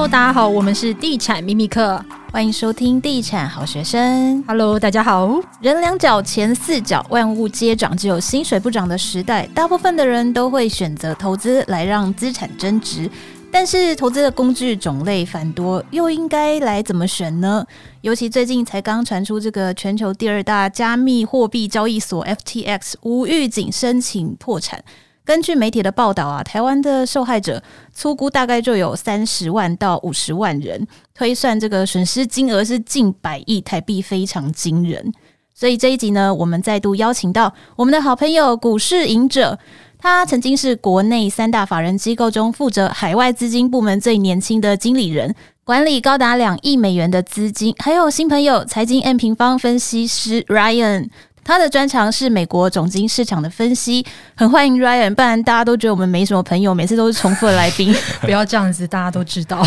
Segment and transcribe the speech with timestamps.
[0.00, 4.42] Hello，大家好，我们是地产秘密课，欢迎收听地产好学生。
[4.46, 5.38] Hello，大家好。
[5.60, 13.10] 人两脚，钱四脚，万物皆涨，只有薪水不涨的时代，大部分的人都会选择投资来让资产增值。
[13.52, 17.66] 但是投资的工具种类繁多，又应该来怎么选呢？
[18.00, 24.82] 尤其最近才刚传出这个全球第二大加密货币交易所 FTX 无预警申请破产。
[25.24, 27.62] 根据媒体的报道啊，台湾的受害者
[27.92, 35.12] 粗估大概就有三十万到五十万人，推算这个损失金额是近百亿台币，非常惊人。
[35.54, 39.58] 所以这一集呢，我们再度邀请到我们的好朋友股市隐者，
[39.98, 51.10] 他曾经是国内三大法人机构中负责海外资金部门最年轻的经理人，管理高达两亿美元的资金，还有新朋友财经 M 平方分析师 Ryan。
[51.50, 57.92] 他的专长是美国总经市场的分析，很欢迎 Ryan，不然大家都觉得我们没什么朋友，每次都是重复的来宾，
[58.22, 59.60] 不要这样子，大家都知道。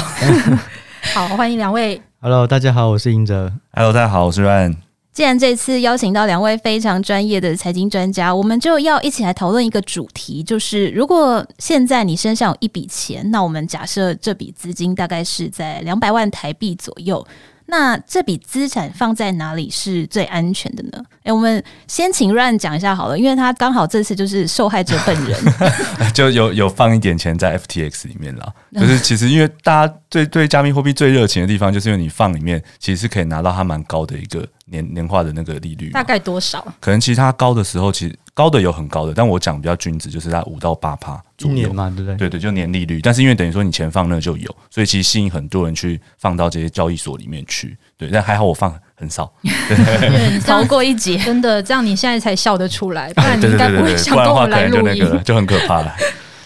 [1.14, 2.02] 好，欢迎两位。
[2.22, 3.52] Hello，大家好，我是英哲。
[3.74, 4.78] Hello，大家好，我是 Ryan。
[5.12, 17.28] 既然这次邀请到两位非常专业的财经专家，我们就要一起来讨论一个主题，就是如果现在你身上有一笔钱，那我们假设这笔资金大概是在两百万台币左右。
[17.66, 21.04] 那这笔资产放在哪里是最安全的呢？
[21.24, 25.40] 哎，我们先请 Ryan 讲一下好了，因为他刚好这次就是受害者本人，
[26.14, 28.54] 就有有放一点钱在 FTX 里面啦。
[28.74, 35.90] 就是其实因为大家对对加密货币最热情的地方，就是因为你放里面其实是可以拿到它蛮高的一个年年化的那个利率。
[35.92, 36.66] 大概多少？
[36.82, 42.16] 可能其实它高的时候，其实高的有很高的，但我讲比较均值，就是在五到八趴左右嘛，对不对？
[42.18, 43.00] 对对，就年利率。
[43.02, 47.78] 但是因为等于说你钱放那就有，所以其实吸引很多人去放到这些交易所里面去。
[47.96, 51.18] 对，但还好我放很少，对，逃过一劫。
[51.18, 54.96] 真的，这样你现在才笑得出来，不然你应该不会想跟我来录音。
[54.96, 55.94] 就那个就很可怕了。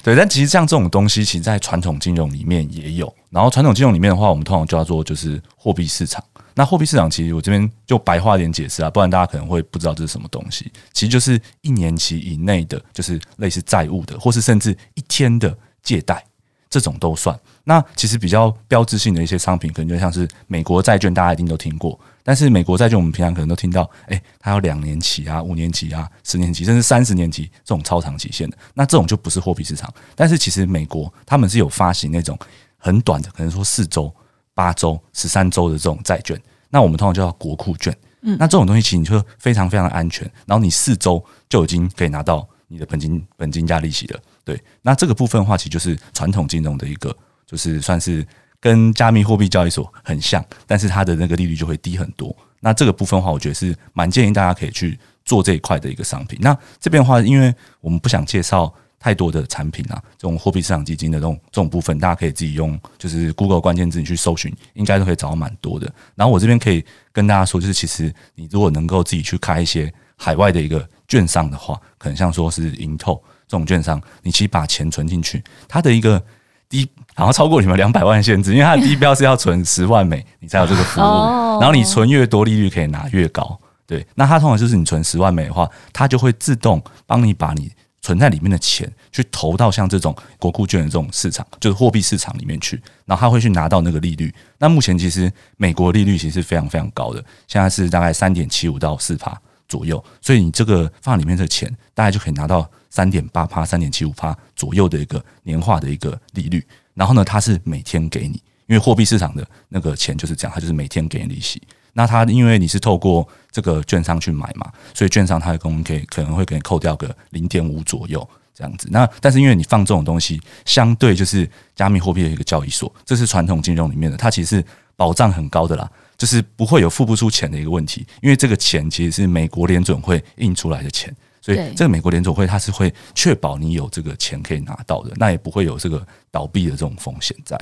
[0.03, 3.13] 对，但其实像这种东西，其实在传统金融里面也有。
[3.29, 6.23] 然后传统金融里面的话，我们通常叫做就是货币市场。
[6.57, 10.71] 那货币市场其实我这边就白话点解释啊，不然大家可能会不知道这是什么东西。
[10.91, 16.25] 其实就是一年期以内的，就是类似债务的，或是甚至一天的借贷，
[16.67, 17.39] 这种都算。
[17.63, 21.99] 那其实比较标志性的一些商品，可能就像是美国债券，大家一定都听过。
[22.23, 28.57] 但是美国债券，我们平常可能都听到，诶，它有两年期啊、五年期啊、十年期，甚至三十年期这种超长期限的。
[28.73, 29.93] 那这种就不是货币市场。
[30.15, 32.35] 但是其实美国他们是有发行那种
[32.77, 34.11] 很短的，可能说四周、
[34.57, 36.35] 八周、十三周的这种债券。
[36.71, 37.95] 那我们通常叫国库券。
[38.21, 40.27] 嗯，那这种东西其实你就非常非常的安全。
[40.47, 44.19] 然后你四周就已经可以拿到你的本金、本金加利息了。
[44.43, 47.15] 对，那这个部分的话，其实就是传统金融的一个。
[47.45, 48.27] 就是算是
[48.59, 52.35] 跟加密货币交易所很像，但是它的那个利率就会低很多。
[52.59, 56.37] 那这个部分的话，我觉得是蛮建议大家可以去做这一块的一个商品。
[56.41, 65.91] 那这边的话，因为我们不想介绍太多的产品啊，这种货币市场基金的这种这种部分，大家可以自己用就是 Google 关键字你去搜寻，应该都可以找到蛮多的。
[66.15, 76.21] 然后我这边可以跟大家说，就是其实你如果能够自己去开一些海外的一个券商的话，可能像说是盈透这种券商，你其实把钱存进去，它的一个。
[76.69, 76.85] 低，
[77.15, 81.03] 然后超过你们两百万限制，因为它的低标是要存十万美，你才有这个服务。
[81.03, 83.57] 然后你存越多，利率可以拿越高。
[83.85, 87.71] 对，那它通常就是你存十万美的话，它就会自动帮你把你
[88.07, 94.33] 存在里面的钱去投到像这种国库券的这种市场，就是货币市场里面去，然后他会去拿到那个利率。
[94.57, 102.65] 那目前其实美国利率其实是非常非常高的，现在是大概三点七五到四趴左右，所以你这个放里面的钱，大概就可以拿到。
[102.89, 106.65] 三点八趴、三点七五趴左右的一个年化的一个利率，
[106.95, 111.61] 然后呢，它是每天给你，因为货币市场的那个钱就是这样，它就是每天给你利息。
[111.97, 118.87] 那它因为你是透过这个券商去买嘛，所以券商它可能可以可能会给你扣掉个零点五左右这样子。
[118.91, 124.65] 那但是因为你放这种东西，相对就是加密货币的一个交易所，这是传统金融里面的，它其实是
[124.95, 131.11] 保障很高的啦，就是不会有付不出钱的一个问题，因为这个钱其实是美国联准会印出来的钱。
[131.39, 137.57] 所以，这个美国联准会它是会确保你有这个钱可以拿到的，那也不会有这个倒闭的这种风险在。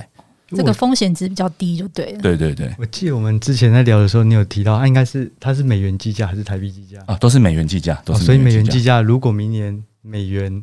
[0.48, 2.20] 这个风险值比较低，就对了。
[2.20, 7.16] 对对对，我记得我们之前在聊的时候，你有提到，它应该是它是美元计价还是台币计价啊？
[7.16, 8.24] 都是美元计价，都是。
[8.24, 10.62] 所以美元计价，如果明年美元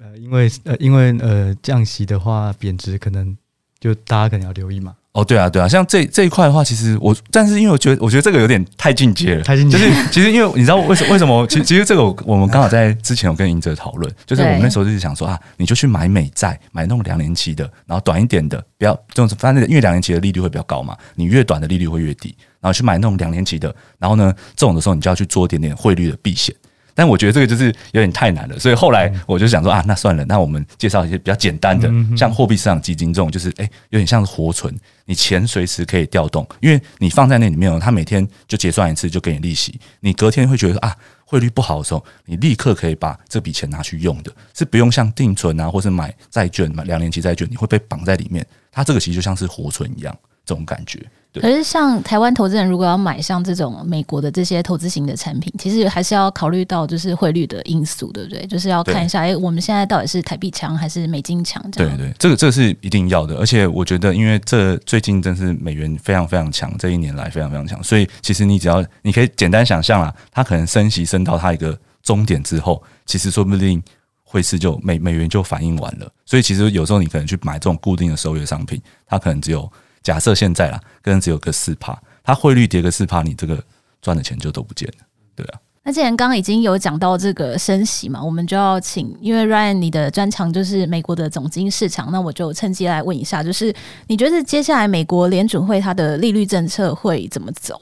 [0.00, 3.36] 呃，因为呃，因为呃降息的话贬值，可能
[3.80, 4.94] 就大家可能要留意嘛。
[5.14, 9.78] 哦，对啊，对啊，像这这一块的话，其实我，但是因为我觉得，我觉得这个有点太进阶了，太进阶。
[9.78, 11.46] 就是其实因为你知道为什为什么？
[11.46, 26.52] 其实其实这个我们刚好在之前有跟隐者讨论，就是我们那时候就是想说啊，你就去买美债，买那种两年期的，然后短一点的，不要这种反正因为两年期的利率会比较高嘛，你越短的利率会越低，然后去买那种两年期的，然后呢，这种的时候你就要去做一点点汇率的避险。
[26.94, 34.74] 但我觉得这个就是有点太难了，所以后来我就想说啊，那算了，那我们介绍一些比较简单的，像货币市场基金这种，就是哎，有点像是活存，
[35.04, 40.96] 你钱随时可以调动，因为你放在那里面，它每天就结算一次，就给你利息，你隔天会觉得啊，
[41.26, 51.04] 汇率不好的时候，你立刻可以把这笔钱拿去用的，是不用像定存啊，或是买债券、买两年期债券，你会被绑在里面，它这个其实就像是活存一样，这种感觉。
[51.40, 58.46] 可是，像台湾投资人如果要买像这种美国的这些投资型的产品，其实还是要考虑到就是汇率的因素，对不对？
[58.46, 61.60] 就是要看一下，哎，我们现在到底是台币强还是美金强？
[61.72, 63.34] 对对，这个这个是一定要的。
[63.38, 73.82] 而且我觉得，因为这最近真是美元非常非常强，这一年来非常非常强，所以其实你只要你可以简单想象啦，它可能升息升到它一个终点之后，其实说不定
[74.22, 76.08] 汇市就美美元就反应完了。
[76.24, 79.68] 所以其实有时候你可能去买这种固定的收益商品，它可能只有。
[80.04, 83.60] 假设现在啦，可能只有个四趴，它汇率跌个四趴，你这个
[84.00, 85.04] 赚的钱就都不见了，
[85.34, 85.58] 对啊。
[85.86, 93.74] 那既然刚刚已经有讲到这个升息嘛，我们就要请，因为 Ryan 你的专长就是美国的总经市场，那我就趁机来问一下，就是
[94.06, 97.78] 你觉得接下来美国联准会它的利率政策会怎么走？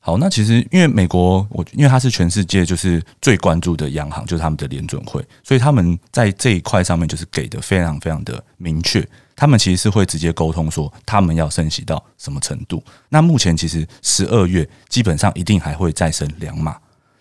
[0.00, 9.06] 好，那其实因为美国，我因为它是全世界就是最关注的央行，就是他们的联准会，所以他们在这一块上面就是给的非常非常的明确。
[9.38, 12.82] 他们其实是会直接沟通说，他们要升息到什么程度。
[13.08, 16.76] 那目前其实十二月基本上一定还会再升两码，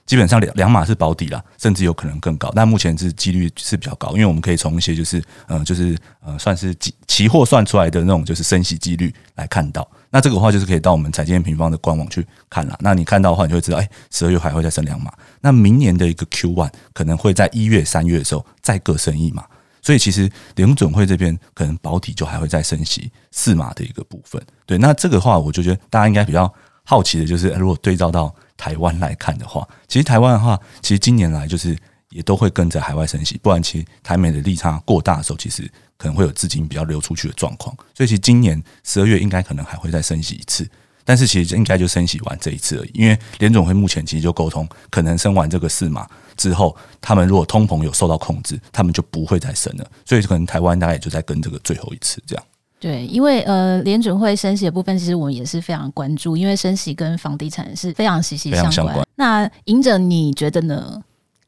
[0.08, 2.52] 基本上两两码是保底了，甚至有可能更高。
[2.56, 9.88] 但目前是几率是比较高，因为我们可以从一些就是呃就是呃算是期期货算出来的那种就是升息几率来看到。
[10.10, 12.76] 那这个话就是可以到我们财经平方的官网去看了。
[12.82, 15.14] 那你看到的话，你就会知道，哎，十二月还会再升两码。
[15.42, 19.46] 那明年的一个 Q one 可能会在一月、三月的时候再各升一码。
[19.88, 24.78] 所以其实联准会这边可能保底就还会再升息四码的一个部分，对。
[24.78, 26.54] 那这个话，我就觉得大家应该比较
[26.84, 31.74] 好奇的就是，如果对照到台湾来看的话，其实台湾的话，其实今年来就是
[32.10, 35.64] 也都会跟着海外升息，不然其实台美的利差过大的时候，其实
[35.96, 37.74] 可能会有资金比较流出去的状况。
[37.96, 40.68] 所以其实今年十二月应该可能还会再升息一次。
[41.08, 46.06] 但是其实应该就升息完这一次而已，因为联总会目前其实就沟通，可能升完这个四码
[46.36, 49.90] 之后，他们如果通膨有受到控制，他们就不会再升了。
[50.04, 52.44] 所以可能台湾大概也就在跟这个最后一次这样。
[52.78, 58.72] 对，因为呃联准会升息的部分，其实我们也是非常关注，因为升息跟房地产是非常息息相关。
[58.74, 59.08] 相关。
[59.16, 61.02] 那赢者你觉得呢？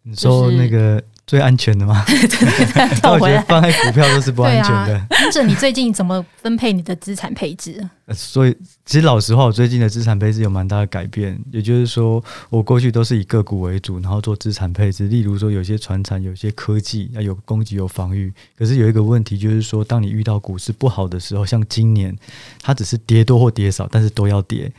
[0.04, 1.04] 你说那个。
[1.30, 2.04] 最安全的吗？
[2.08, 2.40] 对 对
[2.74, 4.98] 对，我觉得放在股票都是不安全的。
[5.24, 7.88] 隐者，你最近怎么分配你的资产配置？
[8.16, 11.40] 所以，其实老实话，我最近的资产配置有蛮大的改变。
[11.52, 15.08] 也就是说，我过去都是以个股为主，然后做资产配置。
[15.08, 18.34] 例如说，有些船产，有些科技，要有攻击，有防御。
[18.58, 22.18] 可是有一个问题，就是说，当你遇到股市不好的时候，像今年，
[22.60, 24.72] 它只是跌多或跌少，但是都要跌。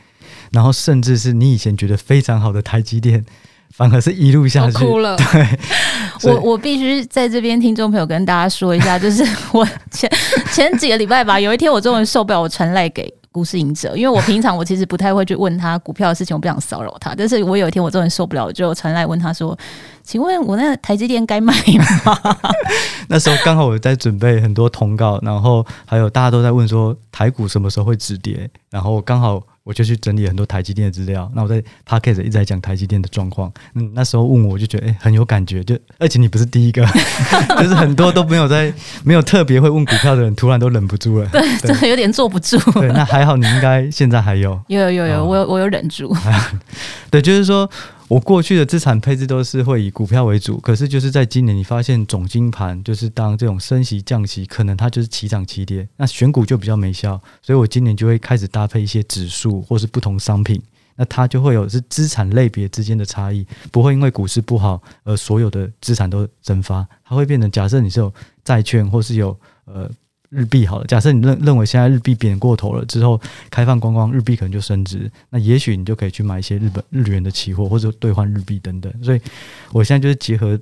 [0.51, 3.25] 然后，甚至是你以前觉得非常好的台积电。
[3.73, 5.15] 反而是一路下去，哭了。
[5.31, 5.47] 对，
[6.23, 10.09] 我我必须在这边听众朋友跟大家说一下，就是我 前
[10.51, 17.15] 前几个礼拜吧，有一天我终于受不了，我传赖给股市赢者，因为我平常我其实不太会去问他股票的事情，我不想骚扰他。
[17.15, 19.57] 但是我有一天我终于受不了，我就传来问他说
[20.03, 21.85] ：“请问我那个台积电该卖吗？”
[23.07, 29.41] 那时候刚好我在准备很多通告，然后还有大家都在问说台股什么时候会止跌，然后刚好。
[29.63, 33.51] 我就去整理很多台积电的资料，那我在 Podcast 一直在讲台积电的状况。
[33.75, 36.83] 嗯，那时候问我，我就觉得哎、欸、很有感觉，就而且你不是第一个，
[37.61, 38.73] 就是很多都没有在
[39.03, 41.27] 没有特别会问股票的人，突然都忍不住了。
[41.31, 42.57] 对，真的有点坐不住。
[42.71, 44.59] 对，那还好，你应该现在还有。
[44.67, 46.15] 有有有有，我有我有忍住。
[47.11, 47.69] 对，就是说。
[48.11, 60.61] 我过去的资产配置都是会以股票为主，可是就是在今年，你发现总金盘就是当这种升息降息，可能它就是齐涨齐跌，那选股就比较没效，所以我今年就会开始搭配一些指数或是不同商品，
[60.97, 68.13] 那它就会有是资产类别之间的差异，不会因为股市不好而所有的资产都蒸发，它会变成假设你是有
[68.43, 69.89] 债券或是有呃。
[70.31, 73.19] 日币好了，假设你认认为现在日币贬过头了之后，
[73.49, 78.91] 开放观光，日币可能就升值，那也许你就可以去买一些日本日元的期货或者兑换日币等等。
[79.03, 79.19] 所以，
[79.73, 80.57] 我现在就是结合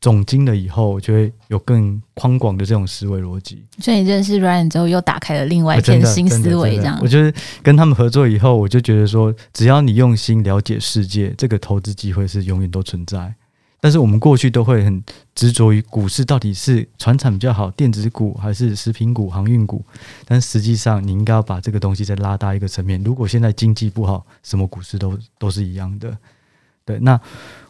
[0.00, 3.62] 总经了以后，我就会有更宽广的这种思维逻辑。
[3.78, 6.98] 所以你认识 Ryan 之后，又打开了另外一片新思维，这样。
[7.02, 7.30] 我就是
[7.62, 13.34] 跟他们合作以后，我就觉得说，只要你用心了解世界，这个投资机会是永远都存在。
[13.80, 15.02] 但是我们过去都会很
[15.34, 19.84] 执着于股市到底是船产比较好，电子股还是食品股、航运股？
[20.26, 23.02] 但实际上，你应该要把这个东西再拉大一个层面。
[23.02, 26.16] 如果现在经济不好，什么股市都都是一样的。
[26.84, 27.18] 对，那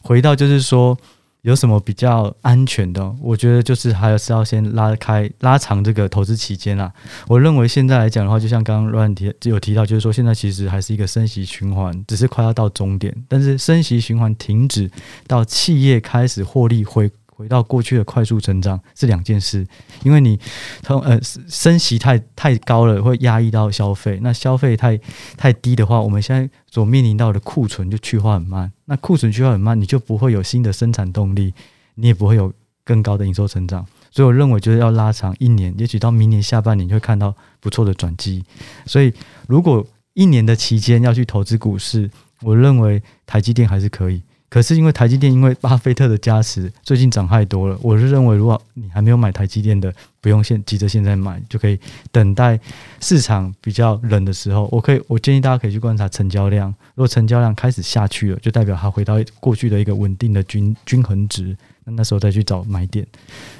[0.02, 0.98] 回到就是说，
[1.42, 3.14] 有什么比较安全的？
[3.20, 6.92] 我觉得就是还是要先拉开、拉长这个投资期间啦。
[7.26, 13.14] 我认为现在来讲的话，就像刚刚罗汉提有提到，就是说现在其实还是一个升息循环，只是快要到终点。
[13.26, 14.90] 但是升息循环停止
[15.26, 19.66] 到企业开始获利回回到过去的快速成长是两件事，
[20.04, 20.38] 因为你
[20.82, 24.18] 从呃升息太太高了，会压抑到消费。
[24.20, 25.00] 那消费太
[25.38, 28.70] 太低的话，我们现在所面临到的库存就去化很慢。
[28.84, 31.54] 那库存去化很慢，你就不会有新的生产动力，
[31.94, 32.52] 你也不会有
[32.84, 33.86] 更高的营收成长。
[34.10, 38.44] 所以我认为就是要拉长一年，也许到明年下半年就会看到不错的转机。
[38.84, 39.10] 所以
[39.48, 42.10] 如果一年的期间要去投资股市，
[42.42, 44.22] 我认为台积电还是可以。
[44.50, 47.78] 可是因为台积电因为巴菲特的加持，最近涨太多了。
[47.80, 51.78] 我是认为，如果你还没有买台积电的，不用现急着现在买，就可以
[52.10, 52.58] 等待
[53.00, 54.68] 市场比较冷的时候。
[54.72, 56.68] 我可以，我建议大家可以去观察成交量。
[56.96, 61.56] 如果成交量开始下去了，就代表它回到过去的一个稳定的均均衡值。
[61.84, 63.06] 那那时候再去找买点。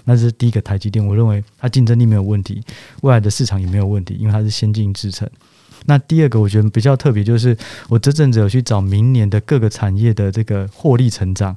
[0.05, 2.61] 那是第一个台积电，我认为它竞争力没有问题，
[3.03, 5.31] 未来的市场也没有问题，因为它是先进制程。
[5.87, 7.57] 那第二个我觉得比较特别，就是
[7.89, 11.57] 我这阵子有去找明年的各个产业的这个获利成长，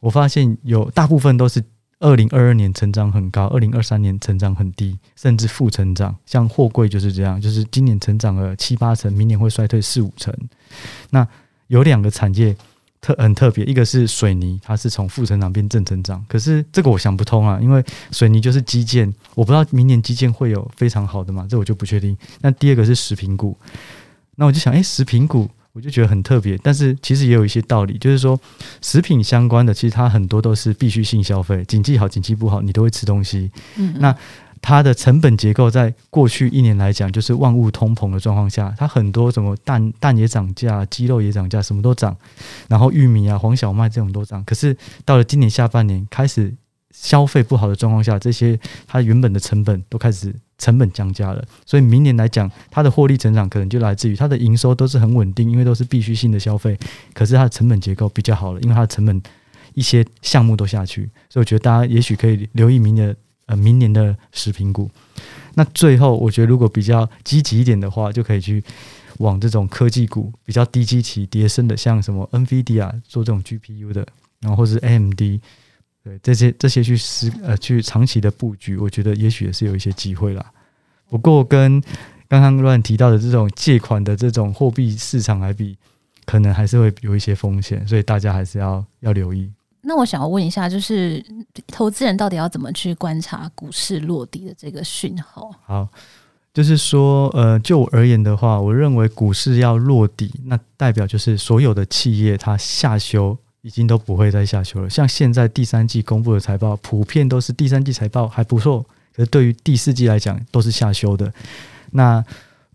[0.00, 1.62] 我发现有大部分都是
[2.00, 6.16] 二零二二年成长很高，二零二三年成长很低，甚至负成长。
[6.26, 10.34] 像货柜就是这样，就是今年成长了七八成，明年会衰退四五成。
[11.10, 11.26] 那
[11.68, 12.56] 有两个产业。
[13.02, 22.16] 特很特别，一个是水泥，它是从负成长变正成长，可是这个我想不通啊，因为水泥就是基建，我不知道明年基建会有非常好的嘛，这我就不确定。
[22.40, 23.58] 那第二个是食品股，
[24.36, 28.40] 那我就想，诶，食品股我就觉得很特别，但是其实也有一些道理，就是说
[28.80, 33.50] 食品相关的，其实它很多都是必需性消费，景气好，景气不好，你都会吃东西。
[33.76, 34.16] 嗯，那。
[34.64, 42.16] 它的成本结构在过去一年来讲，就是万物通膨的状况下，它很多什么蛋蛋也涨价，鸡肉也涨价，什么都涨。
[42.68, 44.42] 然后玉米啊、黄小麦这种都涨。
[44.44, 46.54] 可是到了今年下半年，开始
[46.92, 51.44] 消费不好的状况下，这些它原本的成本都开始成本降价了。
[51.66, 56.78] 所以明年来讲，它的获利成长可能就来自于它的营收都是很稳定，因为都是必需性的消费。
[57.12, 59.20] 可是它的成本结构比较好了，因为它的成本
[59.74, 61.10] 一些项目都下去。
[61.28, 63.16] 所以我觉得大家也许可以留意明年。
[63.46, 64.88] 呃，明年的食品股，
[65.54, 68.62] 那最后我觉得如果比较积极一点的话，就可以去
[69.18, 74.06] 往这种科技股比较低基期跌升的，像什么 NVIDIA 做这种 GPU 的，
[74.40, 75.20] 然后或是 AMD，
[76.04, 80.52] 对这些这些去思呃去长期的布局，我觉得也许也是有一些机会啦。
[81.10, 81.82] 不过跟
[82.28, 85.76] 刚刚乱提到的这种借款的这种货币市场来比，
[86.24, 89.50] 可能还是会有一些风险，所以大家还是要要留意。
[89.84, 91.24] 那我想要问一下，就是
[91.66, 95.50] 投资人到底要怎么去观察股市落底的这个讯号？
[95.66, 95.88] 好，
[96.54, 104.88] 就是说，呃，就我而言的话，我认为股市要落底，那代表就是所有的企业它下修已经都不会再下修了。
[104.88, 108.86] 像现在第三季公布的财报，普遍都是第三季财报还不错，
[109.16, 111.32] 可是对于第四季来讲都是下修的。
[111.90, 112.24] 那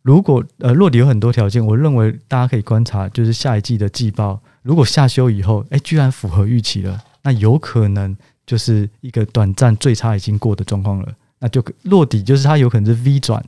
[0.02, 4.42] 如果呃落底有很多条件，我认为大家可以观察，就是下一季的季报。
[4.68, 8.14] 如果下修以后，哎，居然符合预期了，那有可能
[8.46, 11.08] 就是一个短暂最差已经过的状况了，
[11.40, 13.42] 那就落底，就是它有可能是 V 转，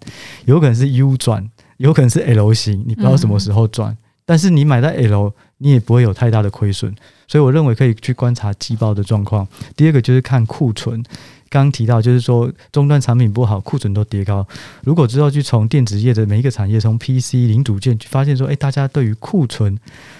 [0.45, 1.45] 有可能是 U 转，
[1.75, 6.95] 有可能是 L 型，你不知道什么时候转，嗯、但是你买在 L，你也不会有太大的亏损，
[7.27, 9.45] 所以我认为可以去观察季报的状况。
[9.75, 11.03] 第二个就是看库存，
[11.49, 14.47] 刚刚提到就是说终端产品不好，库存都叠高。
[14.85, 19.77] 如果之后去从电子业的每一个产业，从 PC 零组件去发现说，哎，大家对于库存。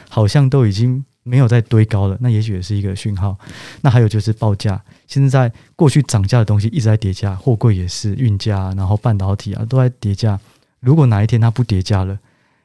[0.10, 3.38] 好像都已经没有再堆高了，那也许也是一个讯号。
[3.82, 10.38] 那还有就是报价，现在过去涨价的东西一直在叠加，货柜也是运价，然后半导体啊都在叠加。
[10.80, 12.18] 如果哪一天它不叠加了，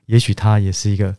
[0.06, 1.14] 也许它也是一个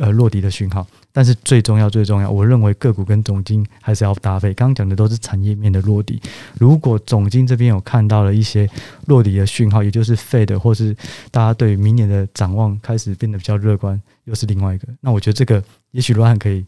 [0.00, 0.86] 呃落底的讯号。
[1.12, 4.52] 但是最重要、最重要，我认为个股跟总经还是要搭配。
[4.52, 6.20] 刚刚讲的都是产业面的落底。
[6.58, 8.68] 如果总经这边有看到了一些
[9.06, 10.96] 落底的讯号，也就是 Fed 或是
[11.30, 14.88] 大家对明年的展望开始变得比较乐观，又是另外一个。
[15.00, 16.66] 那我觉得这个也许罗汉可以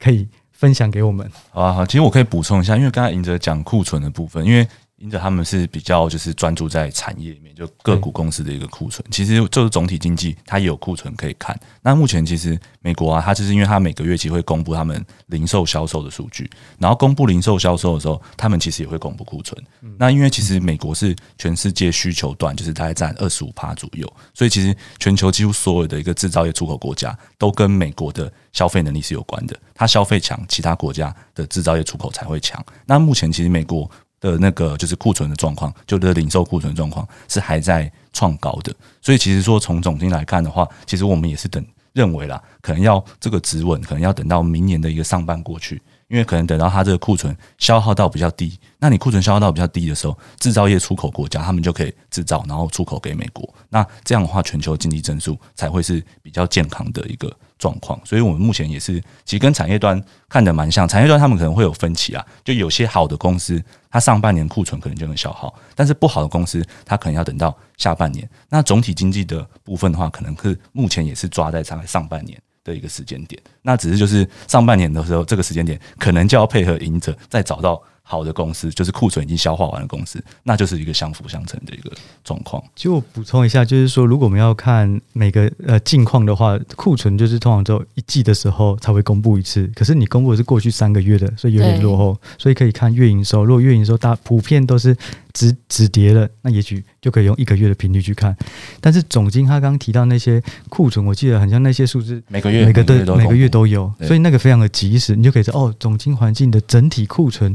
[0.00, 1.30] 可以分享给我们。
[1.50, 4.66] 好啊，好，其实我可以补充一下，因为刚才尹哲讲库存的部分，因为。
[4.96, 9.04] 因着他们是比较就是专注在产业里面，就个股公司的一个库存。
[9.10, 11.58] 其实就是总体经济，它也有库存可以看。
[11.82, 16.48] 那目前其实美国啊，它就是因为它每个月其实会公布他们零售销售的数据，
[16.78, 19.60] 然后公布零售销售的时候，他们其实也会公布库存。
[19.98, 29.58] 那因为其实美国是全世界需求端，就是大概占二十五趴左右，所以其实全球几乎所有的一个制造业出口国家都跟美国的消费能力是有关的。
[29.74, 32.64] 它消费强，其他国家的制造业出口才会强。
[32.86, 33.90] 那目前其实美国。
[34.30, 53.48] 的那个就是库存的状况，就是零售库存状况是还在创高的，所以其实说从总经来看的话，其实我们也是等认为啦，可能要这个止稳，可能要等到明年的一个上半过去，因为可能等到它这个库存消耗到比较低，那你库存消耗到比较低的时候，制造业出口国家他们就可以制造，然后出口给美国。
[53.68, 58.00] 那这样的话，全球经济增速才会是比较健康的一个状况。
[58.04, 60.88] 所以我们目前也是，其实跟产业端看得蛮像。
[60.88, 63.62] 产业端他们可能会有分歧啊，就有些好的公司，
[63.94, 68.28] 它上半年库存可能就能消耗，但是不好的公司，它可能要等到下半年。
[68.48, 72.36] 那总体经济的部分的话，可能是目前也是抓在上上半年。
[72.64, 81.92] 的一个时间点，那只是就是上半年的时候，这个时间点可能就要配合赢者再找到好的公司，就是库存已经消化完的公司，那就是一个相辅相成的一个
[82.24, 82.62] 状况。
[82.74, 93.44] 就补充一下，就是说，如果我们要看每个呃近况的话，库存就是通常只有一季的时候才会公布一次，可是你公布的是过去三个月的，所以有点落后，所以可以看月营收。
[93.44, 94.96] 如果月营收大普遍都是。
[95.34, 98.34] 止止跌了，那也许就可以用一个月的频率去看。
[98.80, 107.54] 但是总金他刚刚提到那些库存，我记得好像那些数字每个月每个都每个月都有，所以那个非常的及时，你就可以知道哦，总经环境的整体库存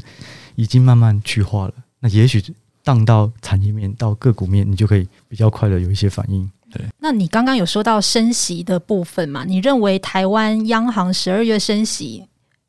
[0.56, 1.74] 已经慢慢去化了。
[2.02, 2.44] 那也许
[2.84, 6.50] 荡到产业面到个股面，你就可以比较快的有一些反应。
[6.72, 9.46] 对，那你刚刚有说到升息的部分嘛？
[9.46, 12.26] 你认为台湾央行十二月升息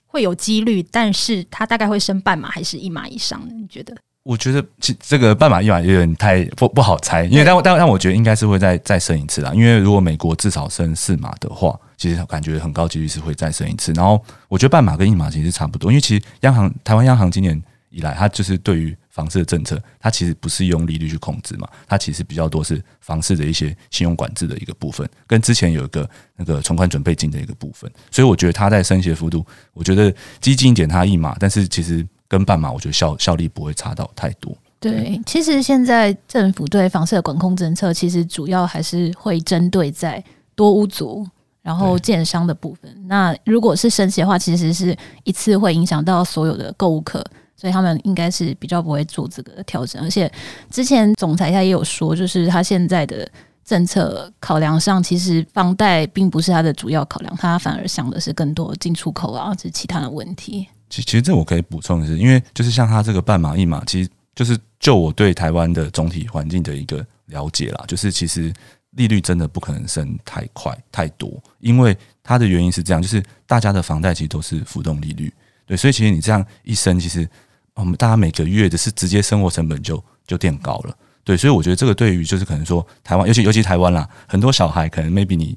[0.07, 3.53] 会有几率，但是它大概会升半码还是一码以上呢？
[3.53, 3.95] 你觉得？
[4.23, 9.51] 我觉得其这个半码一码有点太不不好猜，因为但但但我觉得应该是会再再升一次啦。
[9.55, 13.93] 因为如果美国至少升四码的话，其实感觉很高几率是会再升一次。
[13.93, 27.91] 然后我觉得半码跟一码其实差不多，因为其实央行台湾央行今年以来，它就是对于房市的政策，它其实不是用利率去控制嘛，它其实比较多是房市的一些信用管制的一个部分，跟之前有一个那个存款准备金的一个部分。
[28.11, 32.07] 所以我觉得它在升息的幅度，我觉得激进一点它一码，但是其实。
[32.31, 34.57] 跟半马，我觉得效效力不会差到太多。
[34.79, 40.23] 对，其实现在政府对房市的管控政策，其实主要还是会针对在
[40.55, 41.27] 多屋族，
[41.61, 42.91] 然后建商的部分。
[43.07, 47.23] 那如果是升息的话，其实是一次会影响到所有的购物客，
[47.57, 50.01] 所以他们应该是比较不会做这个调整。
[50.01, 50.31] 而且
[50.71, 53.29] 之前总裁他也有说，就是他现在的
[53.65, 60.67] 政策考量上，其实房贷并不是他的主要考量，他反而想的是更多进出口啊，这其他的问题。
[60.91, 68.53] 其其实这我可以补充的是，因为就是像他这个半码一码，其实就是就我对台湾的总体环境的一个了解啦，就是其实
[68.97, 75.33] 利率真的不可能升太快太多，因为它的原因是这样，就是大家的房贷其实都是浮动利率，
[75.65, 77.29] 对，所以其实你这样一升，其实
[77.75, 85.57] 我们大家每个月的是直接生活成本就就垫高了，对，所以我觉得这个对于就是可能说台湾，尤其尤其台湾啦，很多小孩可能 maybe 你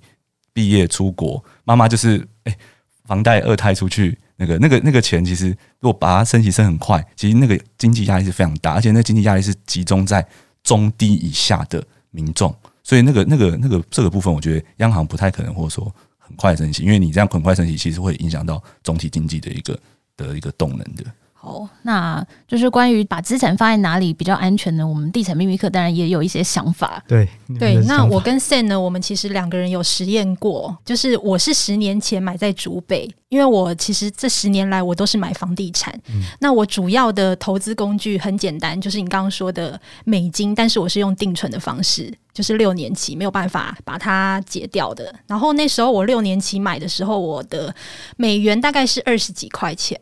[0.54, 2.56] 毕业出国，妈妈就是哎、
[3.06, 4.16] 房贷二胎出去。
[4.44, 5.48] 那个、那个、那个钱，其实
[5.80, 10.26] 如果把它升息升很快，其实那个经济压力是非常大，而且那经济压力是集中在
[10.64, 12.54] 中低以下的民众，
[12.84, 19.80] 所以那个、那个、那个这个部分，我觉得央行不太可能，或者说很快升息，因为你这样很快升息，其实会影响到总体经济的一个
[20.18, 21.04] 的一个动能的。
[21.46, 24.88] 好，那就是关于把资产放在哪里比较安全呢？
[24.88, 27.04] 我们地产秘密课当然也有一些想法。
[27.06, 27.28] 对
[27.60, 33.14] 对，那我跟 Sam 呢，我们其实两个人有实验过，就是我是十年前买在竹北。
[33.28, 45.14] 因为我其实这十年来我都是买房地产，嗯、那我主要的投资工具很简单，就是你刚刚说的美金，但是我是用定存的方式，就是六年期没有办法把它解掉的。
[45.28, 47.74] 然后那时候我六年期买的时候，我的
[48.16, 50.00] 美元大概是二十几块钱，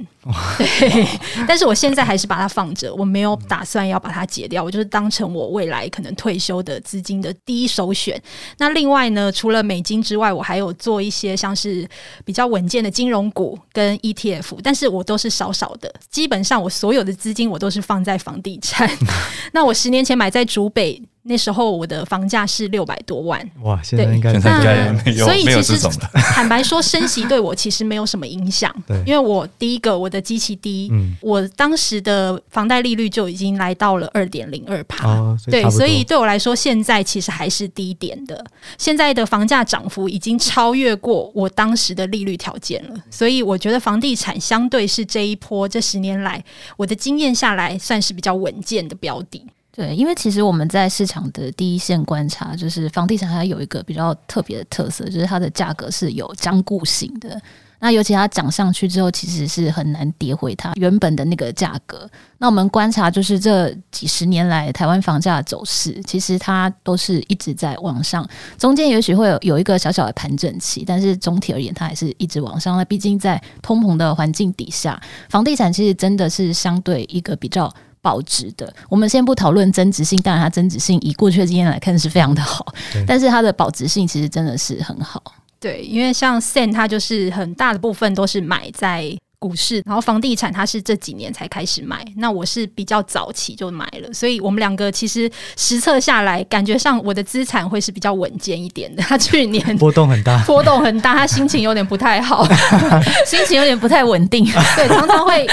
[0.58, 1.08] 对。
[1.48, 8.22] 但是我现在还是把它放着，我没有打算要把它解掉，我就是当成我未来可能退休的资金的第一首选。
[8.58, 11.88] 那另外呢，除了美金之外，我还有做一些像是
[12.24, 13.22] 比较稳健的金融。
[13.34, 18.90] 股跟 ETF，但是我都是少少的，基本上我所有的资金我都是放在房地产。
[19.54, 21.02] 那我十年前买在竹北。
[21.24, 23.80] 那时候我的房价是六百多万，哇！
[23.84, 25.88] 现在应该现在应该没有，所以其实
[26.34, 38.44] 坦白说，升息对我其实没有什么影响，对，因为我第一个我的机器低，嗯，我当时的房贷利率就已经来到了二点零二趴，对，所以对我来说现在其实还是低点的。
[38.80, 46.44] 现在的房价涨幅已经超越过我当时的利率条件了，所以我觉得房地产相对是这一波这十年来
[46.78, 49.46] 我的经验下来算是比较稳健的标的。
[49.74, 57.42] 对，因为其实我们在市场的第一线观察，就是房地产它有一个比较特别的特色，就是它的价格是有僵固性的。
[57.80, 62.08] 那尤其它涨上去之后，其实是很难跌回它原本的那个价格。
[62.38, 72.76] 那我们观察，就是这几十年来台湾房价的走势，其实它都是一直在往上，中间也许会有有一个小小的盘整期，但是总体而言，它还是一直往上。
[72.76, 77.74] 那毕竟在通膨的环境底下，房地产其实真的是相对一个比较。
[78.02, 82.66] 保值的，我们先不讨论增值性，当然它增值性以过去的经验来看是非常的好，
[83.06, 85.22] 但是它的保值性其实真的是很好。
[85.60, 95.28] 对，因为像 Sen 它就是很大的部分都是买在股市，然后房地产它是这几年才开始买，那我是比较早期就买了，所以我们两个其实
[95.58, 99.02] 实测下来，感觉上我的资产会是比较稳健一点的。
[99.10, 102.46] 他去年 波动很大，波动很大，他心情有点不太好，
[103.26, 105.48] 心情有点不太稳定，对，常常会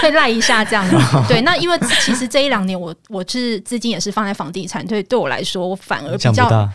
[0.00, 0.96] 会赖一下这样子。
[1.26, 6.70] 对，那因为其实这一两年我我是资金也是放在房地产，对，对我来说我反而比较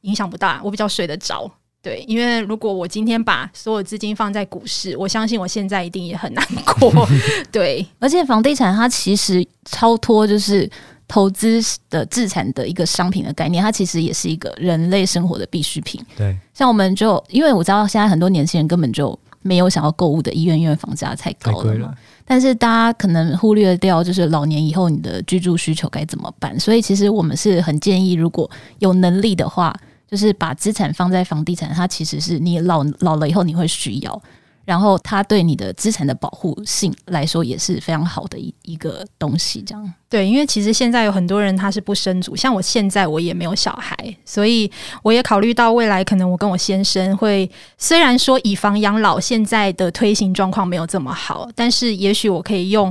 [0.00, 1.48] 影响不大，我比较睡得着。
[1.88, 6.46] 对，因为如果我今天把所有资金放在股市，我相信我现在一定也很难
[6.78, 7.08] 过。
[7.50, 10.70] 对，而且房地产它其实超脱就是
[11.06, 15.98] 投资的资产的一个商品的概念，它其实也是一个人类生活的必需品。
[16.14, 21.86] 对，像我们就因为我知道现在很多年轻人根本就没有想要购物的意愿，因为房价太高了嘛。
[21.86, 21.94] 了
[22.26, 26.60] 但是大家可能忽略掉，就是老年以后你的居住需求该怎么办？
[26.60, 29.74] 所以其实我们是很建议，如果有能力的话。
[30.10, 34.22] 就是把资产放在房地产，它其实是你老老了以后你会需要，
[34.64, 39.60] 然后它对你的资产的保护性来说也是非常好的一一个东西。
[39.60, 43.94] 这样对，因为其实现在有很多人他是不生主，像我现在我也没有小孩，
[44.24, 44.70] 所以
[45.02, 52.90] 我也考虑到未来可能我跟我先生会，虽然说以房养老现在的推行状况没有这么好，但是也许我可以用。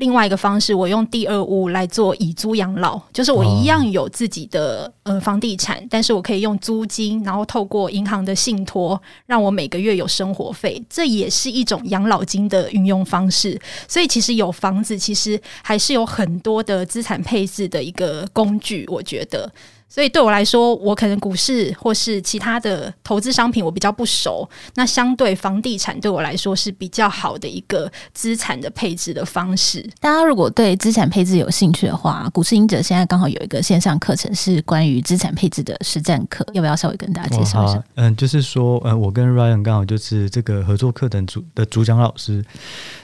[0.00, 13.60] 另外一个方式，我用第二屋来做以租养老，就是我一样有自己的呃房地产，但是我可以用租金，然后透过银行的信托，让我每个月有生活费，这也是一种养老金的运用方式。
[13.86, 19.52] 所以其实有房子，其实还是有很多的资产配置的一个工具，我觉得。
[19.90, 29.84] 所以对我来说，我可能股市或是其他的投资商品我比较不熟，那相对房地产对我来说是比较好的一个资产的配置的方式。
[29.98, 37.82] 大家如果对资产配置有兴趣的话，股市隐者现在刚好有一个线上课程是关于资产配置的实战课，要不要稍微跟大家介绍一下？
[37.96, 42.44] 嗯，就是说，嗯，我跟 Ryan 刚好就是这个合作课程主的主讲老师，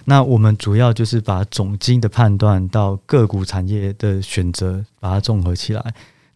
[0.04, 5.82] 那我们主要就是把总经的判断到个股产业的选择，把它综合起来。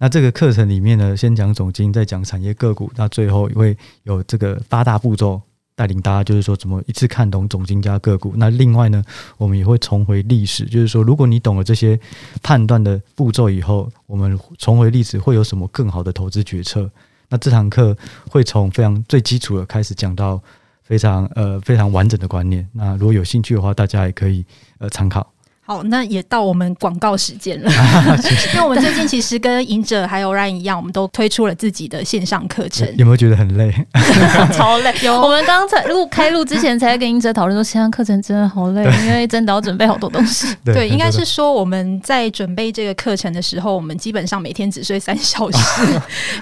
[0.02, 5.38] 那这个课程里面呢，先讲总经，再讲产业个股，那最后会有这个八大步骤
[5.76, 8.32] 带领大家，就是说怎么一次看懂总经加个股。
[8.38, 9.04] 那另外呢，
[9.36, 12.00] 我们也会重回历史，就是说如果你懂了这些
[12.42, 16.90] 判断的步骤以后，我们重回历史会有什么更好的投资决策？
[17.28, 17.94] 那这堂课
[18.30, 20.42] 会从非常最基础的开始讲到
[20.82, 22.66] 非常呃非常完整的观念。
[22.72, 24.44] 那如果有兴趣的话，大家也可以
[24.78, 25.30] 呃参考。
[25.70, 27.70] 好，那也到我们广告时间了。
[28.54, 32.92] 因为 我们最近其实跟隐者还有 Ryan 一样，我们都推出了自己的线上课程。
[32.96, 33.72] 有没有觉得很累？
[34.52, 34.92] 超累。
[35.00, 40.48] 有，我们刚才录开录之前才跟赢者讨论说，线上课程真的好累，因为真的要准备好多东西。
[40.64, 45.59] 对，对应该是说我们在准备这个课程的时候，我们基本上每天只睡三小时，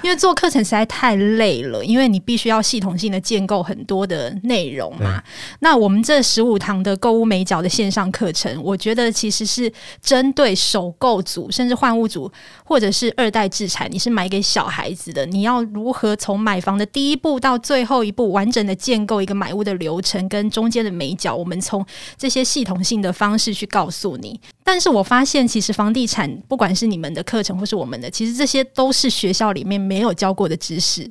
[0.02, 1.84] 因为做课程实在太累了。
[1.84, 5.22] 因为你必须要系统性的建构很多的内容嘛。
[5.60, 9.12] 那我们这十五堂的购物美角的线上课程，我觉得。
[9.18, 12.30] 其实是针对首购族，甚至换物族，
[12.64, 21.84] 或者是二代置产，你是买给小孩子的，你要如何从买房的第一步到最后一步，完整的建构一个买屋的流程跟中间的美角，我们从
[22.16, 24.40] 这些系统性的方式去告诉你。
[24.62, 31.08] 但是我发现，其实房地产不管是你们的课程或是我们的，其实这些都是学校里面没有教过的知识。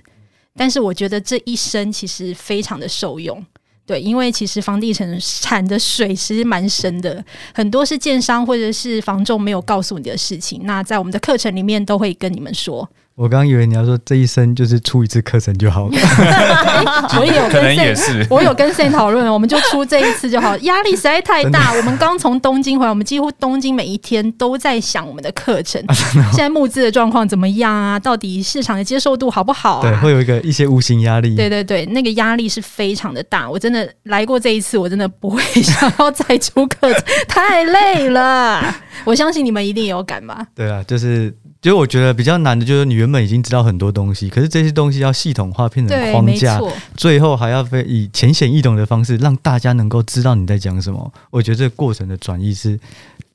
[0.56, 3.46] 但是我觉得这一生其实非常的受用。
[3.88, 7.23] 对，因为其实房地产产的水其实蛮深的，
[7.54, 12.88] 很多是建商或者是房仲没有告诉你的事情，那在我们的课程里面都会跟你们说。
[13.17, 15.97] 我刚刚以为你要说这一生就是出一次课程就好了，
[17.19, 21.73] 我也有跟 Sam，我有跟 Sam 讨论了，我们就出这一次就好，压力实在太大。
[21.75, 25.84] 我们刚从东京回来，我们几乎东京每一天都在想我们的课程，
[26.32, 27.97] 现在募资的状况怎么样啊？
[27.97, 29.82] 到底市场的接受度好不好啊？
[29.82, 31.36] 对，会有一个一些无形压力。
[31.36, 33.49] 对对对，那个压力是非常的大。
[33.49, 38.75] 我真的来过这一次，我真的不会想要再出课程，太累了。
[39.06, 40.45] 我相信你们一定有感吧？
[40.53, 41.34] 对啊，就是。
[41.62, 46.62] 其实我觉得比较难的就是你原本已经知道很多东西，可是这些东西要系统化变成框架，
[46.96, 51.12] 最后还要非以浅显易懂的方式让大家能够知道你在讲什么。
[51.30, 52.80] 我觉得这个过程的转移是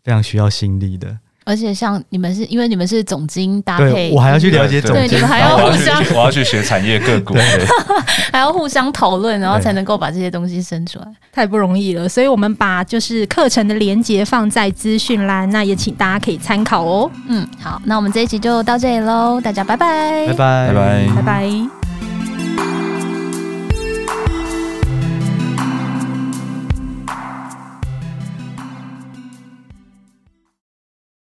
[0.03, 1.19] 非常需要心力的。
[1.45, 7.35] 而且像你们是因为你们是总经搭配，我还要去了解总经，对，你们还要互相，我要去学产业个股，
[8.33, 12.09] 还要互相讨论，然后才能够把这些东西生出来，太不容易了。
[12.09, 17.11] 所以我们把就是课程的连接放在资讯栏，那也请大家可以参考哦。
[17.29, 21.82] 嗯，好，那我们这一集就到这里喽，大家拜拜，拜拜，拜拜，拜拜。